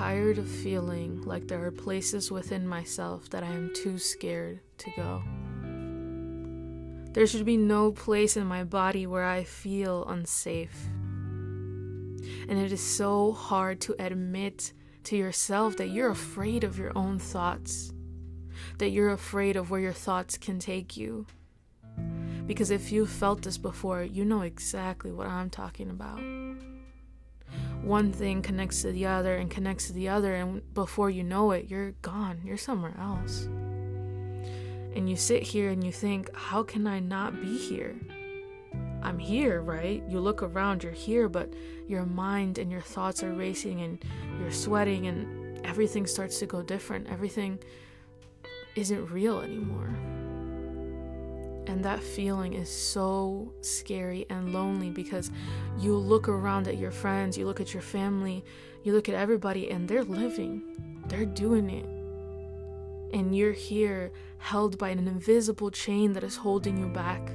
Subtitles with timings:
[0.00, 4.90] tired of feeling like there are places within myself that I am too scared to
[4.96, 5.22] go.
[7.12, 10.88] There should be no place in my body where I feel unsafe.
[12.48, 14.72] And it is so hard to admit
[15.04, 17.92] to yourself that you're afraid of your own thoughts,
[18.78, 21.26] that you're afraid of where your thoughts can take you.
[22.46, 26.22] Because if you've felt this before, you know exactly what I'm talking about.
[27.82, 31.50] One thing connects to the other and connects to the other, and before you know
[31.52, 32.40] it, you're gone.
[32.44, 33.48] You're somewhere else
[34.94, 37.96] and you sit here and you think, how can I not be here?
[39.02, 40.02] I'm here, right?
[40.08, 41.52] You look around, you're here, but
[41.86, 44.04] your mind and your thoughts are racing and
[44.38, 47.08] you're sweating and everything starts to go different.
[47.08, 47.58] Everything
[48.74, 49.94] isn't real anymore.
[51.70, 55.30] And that feeling is so scary and lonely because
[55.78, 58.44] you look around at your friends, you look at your family,
[58.82, 60.62] you look at everybody, and they're living,
[61.08, 61.86] they're doing it
[63.12, 67.30] and you're here held by an invisible chain that is holding you back.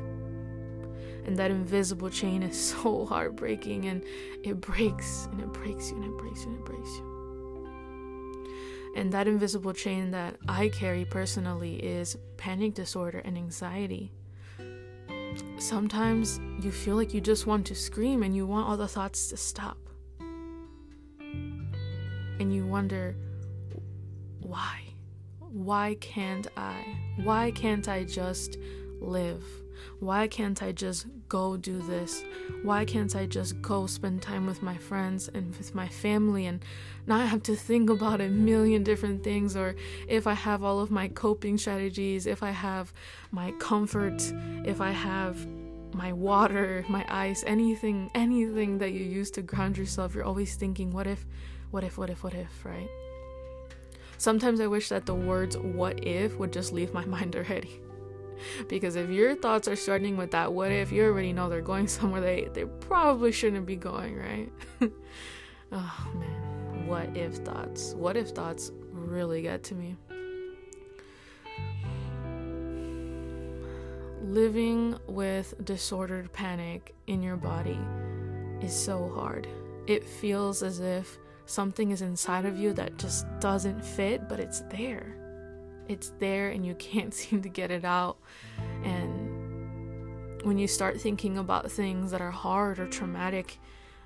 [1.25, 4.03] And that invisible chain is so heartbreaking and
[4.43, 7.11] it breaks and it breaks you and it breaks you and it breaks you.
[8.95, 14.13] And that invisible chain that I carry personally is panic disorder and anxiety.
[15.57, 19.29] Sometimes you feel like you just want to scream and you want all the thoughts
[19.29, 19.77] to stop.
[21.19, 23.15] And you wonder,
[24.41, 24.85] why?
[25.55, 26.83] why can't I?
[27.23, 28.57] Why can't I just
[28.99, 29.41] live?
[29.99, 32.23] Why can't I just go do this?
[32.63, 36.63] Why can't I just go spend time with my friends and with my family and
[37.07, 39.55] not have to think about a million different things?
[39.55, 39.75] Or
[40.07, 42.93] if I have all of my coping strategies, if I have
[43.31, 44.21] my comfort,
[44.65, 45.47] if I have
[45.93, 50.91] my water, my ice, anything, anything that you use to ground yourself, you're always thinking,
[50.91, 51.25] what if,
[51.71, 52.89] what if, what if, what if, right?
[54.17, 57.81] Sometimes I wish that the words what if would just leave my mind already.
[58.67, 61.87] Because if your thoughts are starting with that what if, you already know they're going
[61.97, 64.51] somewhere they, they probably shouldn't be going, right?
[65.71, 67.93] oh man, what if thoughts?
[67.95, 69.95] What if thoughts really get to me?
[74.21, 77.79] Living with disordered panic in your body
[78.61, 79.47] is so hard.
[79.87, 84.61] It feels as if something is inside of you that just doesn't fit, but it's
[84.71, 85.24] there.
[85.87, 88.17] It's there and you can't seem to get it out.
[88.83, 93.59] And when you start thinking about things that are hard or traumatic,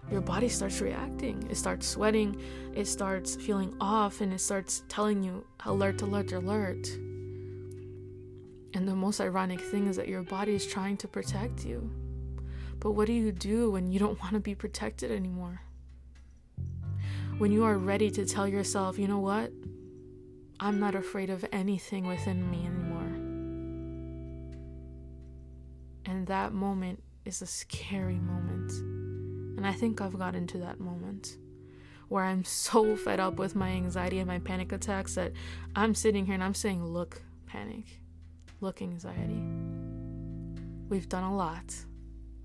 [0.09, 1.45] your body starts reacting.
[1.49, 2.41] It starts sweating,
[2.73, 6.87] it starts feeling off, and it starts telling you alert, alert, alert.
[8.73, 11.91] And the most ironic thing is that your body is trying to protect you.
[12.79, 15.61] But what do you do when you don't want to be protected anymore?
[17.39, 19.49] when you are ready to tell yourself, you know what?
[20.61, 23.15] I'm not afraid of anything within me anymore.
[26.05, 28.71] And that moment is a scary moment.
[29.57, 31.37] And I think I've gotten to that moment
[32.09, 35.31] where I'm so fed up with my anxiety and my panic attacks that
[35.75, 38.01] I'm sitting here and I'm saying, Look, panic.
[38.59, 39.41] Look, anxiety.
[40.89, 41.73] We've done a lot.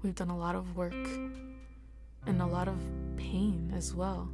[0.03, 0.93] We've done a lot of work
[2.27, 2.79] and a lot of
[3.17, 4.31] pain as well.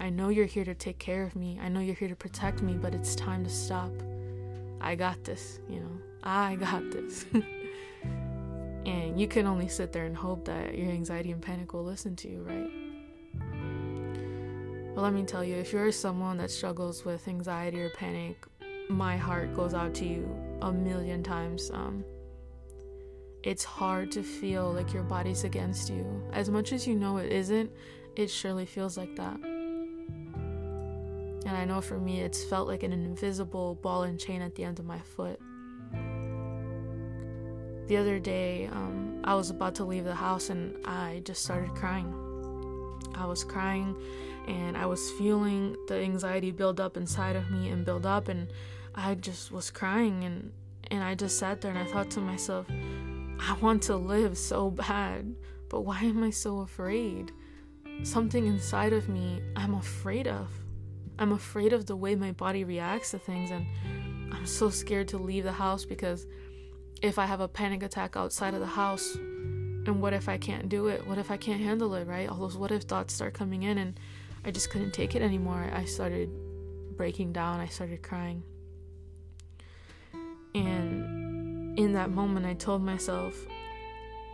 [0.00, 1.58] I know you're here to take care of me.
[1.62, 3.92] I know you're here to protect me, but it's time to stop.
[4.80, 6.00] I got this, you know.
[6.22, 7.26] I got this.
[8.86, 12.16] and you can only sit there and hope that your anxiety and panic will listen
[12.16, 12.70] to you, right?
[14.94, 18.46] But let me tell you, if you're someone that struggles with anxiety or panic,
[18.88, 21.70] my heart goes out to you a million times.
[21.74, 22.04] Um,
[23.42, 26.22] it's hard to feel like your body's against you.
[26.32, 27.70] As much as you know it isn't,
[28.16, 29.38] it surely feels like that.
[31.50, 34.62] And I know for me, it's felt like an invisible ball and chain at the
[34.62, 35.40] end of my foot.
[37.88, 41.74] The other day, um, I was about to leave the house and I just started
[41.74, 42.14] crying.
[43.16, 43.96] I was crying
[44.46, 48.46] and I was feeling the anxiety build up inside of me and build up, and
[48.94, 50.22] I just was crying.
[50.22, 50.52] And,
[50.92, 52.66] and I just sat there and I thought to myself,
[53.40, 55.34] I want to live so bad,
[55.68, 57.32] but why am I so afraid?
[58.04, 60.48] Something inside of me I'm afraid of.
[61.20, 63.66] I'm afraid of the way my body reacts to things, and
[64.32, 66.26] I'm so scared to leave the house because
[67.02, 70.68] if I have a panic attack outside of the house, and what if I can't
[70.70, 71.06] do it?
[71.06, 72.28] What if I can't handle it, right?
[72.28, 74.00] All those what if thoughts start coming in, and
[74.46, 75.70] I just couldn't take it anymore.
[75.72, 76.30] I started
[76.96, 78.42] breaking down, I started crying.
[80.54, 83.34] And in that moment, I told myself,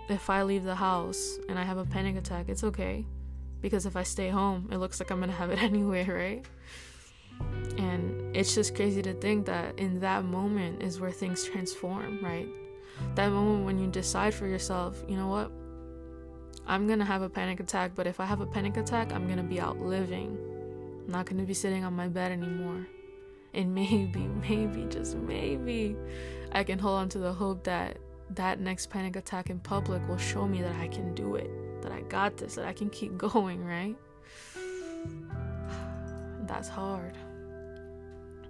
[0.09, 3.05] if I leave the house and I have a panic attack, it's okay.
[3.61, 6.45] Because if I stay home, it looks like I'm gonna have it anyway, right?
[7.79, 12.49] And it's just crazy to think that in that moment is where things transform, right?
[13.15, 15.51] That moment when you decide for yourself, you know what?
[16.67, 19.43] I'm gonna have a panic attack, but if I have a panic attack, I'm gonna
[19.43, 20.37] be out living.
[21.05, 22.87] I'm not gonna be sitting on my bed anymore.
[23.55, 25.97] And maybe, maybe, just maybe,
[26.53, 27.99] I can hold on to the hope that
[28.31, 31.51] that next panic attack in public will show me that I can do it,
[31.87, 33.97] that I got this, that I can keep going, right?
[36.47, 37.15] That's hard.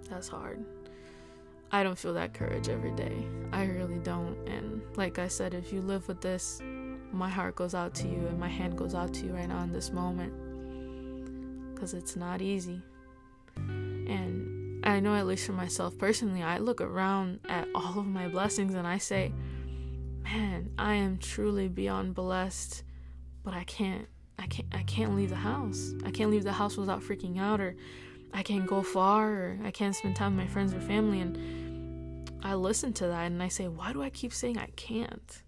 [0.09, 0.63] That's hard.
[1.71, 3.27] I don't feel that courage every day.
[3.51, 4.37] I really don't.
[4.47, 6.61] And like I said, if you live with this,
[7.11, 9.61] my heart goes out to you and my hand goes out to you right now
[9.63, 10.33] in this moment.
[11.73, 12.81] Because it's not easy.
[13.57, 18.29] And I know, at least for myself personally, I look around at all of my
[18.29, 19.33] blessings and I say,
[20.23, 22.83] man, I am truly beyond blessed,
[23.47, 24.05] but I can't.
[24.37, 25.93] I can't I can't leave the house.
[26.05, 27.77] I can't leave the house without freaking out or
[28.33, 32.29] I can't go far or I can't spend time with my friends or family and
[32.43, 35.43] I listen to that and I say, why do I keep saying I can't?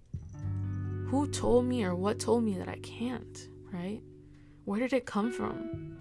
[1.07, 4.01] Who told me or what told me that I can't, right?
[4.63, 5.97] Where did it come from?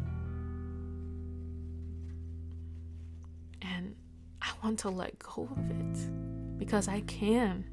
[3.60, 3.96] And
[4.40, 7.64] I want to let go of it because I can.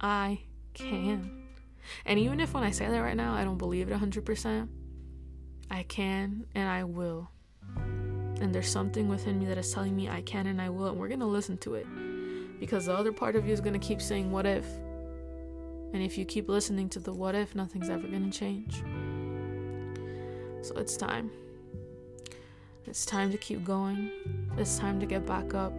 [0.00, 0.38] I
[0.72, 1.41] can.
[2.04, 4.68] And even if when I say that right now, I don't believe it 100%,
[5.70, 7.30] I can and I will.
[7.76, 10.98] And there's something within me that is telling me I can and I will, and
[10.98, 11.86] we're gonna listen to it.
[12.58, 14.66] Because the other part of you is gonna keep saying, What if?
[15.92, 18.82] And if you keep listening to the what if, nothing's ever gonna change.
[20.62, 21.30] So it's time.
[22.86, 24.10] It's time to keep going.
[24.56, 25.72] It's time to get back up.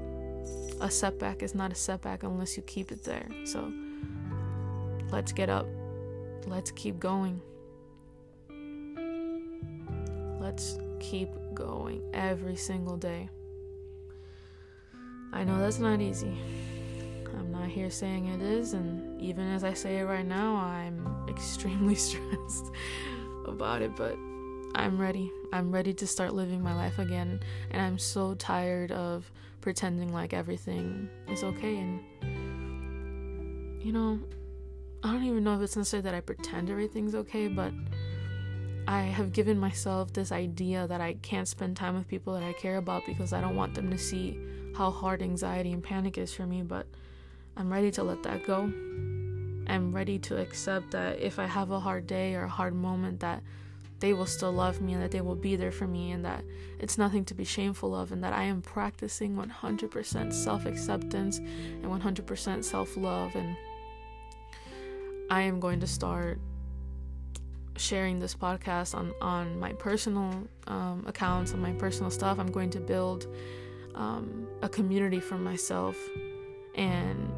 [0.81, 3.27] A setback is not a setback unless you keep it there.
[3.45, 3.71] So
[5.11, 5.67] let's get up.
[6.48, 7.42] Let's keep going.
[10.40, 13.30] Let's keep going every single day.
[15.31, 16.38] I know that's not easy.
[17.38, 21.07] I'm not here saying it is, and even as I say it right now, I'm
[21.30, 22.72] extremely stressed
[23.46, 24.16] about it, but
[24.75, 25.31] I'm ready.
[25.51, 27.39] I'm ready to start living my life again,
[27.72, 29.31] and I'm so tired of
[29.62, 31.78] pretending like everything is okay.
[31.78, 32.01] And,
[33.81, 34.19] you know,
[35.03, 37.73] I don't even know if it's necessary that I pretend everything's okay, but
[38.88, 42.53] I have given myself this idea that I can't spend time with people that I
[42.53, 44.39] care about because I don't want them to see
[44.77, 46.88] how hard anxiety and panic is for me, but
[47.57, 48.61] I'm ready to let that go.
[49.67, 53.19] I'm ready to accept that if I have a hard day or a hard moment
[53.19, 53.44] that
[54.00, 56.45] they will still love me and that they will be there for me and that
[56.79, 62.63] it's nothing to be shameful of and that I am practicing 100% self-acceptance and 100%
[62.63, 63.55] self-love and
[65.33, 66.39] I am going to start
[67.75, 70.31] sharing this podcast on on my personal
[70.68, 72.38] um, accounts and my personal stuff.
[72.38, 73.25] I'm going to build
[73.95, 75.97] um, a community for myself,
[76.75, 77.33] and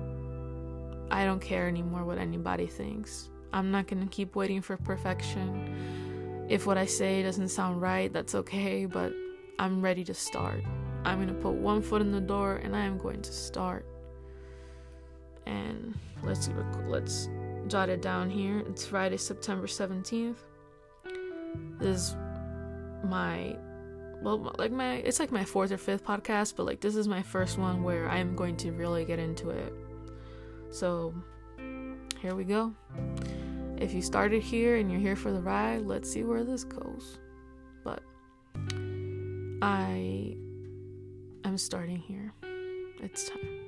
[1.09, 3.29] I don't care anymore what anybody thinks.
[3.53, 6.45] I'm not gonna keep waiting for perfection.
[6.49, 9.13] If what I say doesn't sound right, that's okay, but
[9.57, 10.65] I'm ready to start.
[11.05, 13.85] I'm gonna put one foot in the door, and I am going to start.
[15.45, 16.49] And let's
[16.89, 17.29] let's
[17.67, 18.59] jot it down here.
[18.67, 20.37] It's Friday, September 17th.
[21.79, 22.15] This is
[23.03, 23.57] my
[24.21, 27.21] well like my it's like my fourth or fifth podcast, but like this is my
[27.21, 29.73] first one where I am going to really get into it.
[30.69, 31.13] So
[32.21, 32.73] here we go.
[33.77, 37.19] If you started here and you're here for the ride, let's see where this goes.
[37.83, 38.01] But
[39.61, 40.37] I
[41.43, 42.33] am starting here.
[43.01, 43.64] It's time.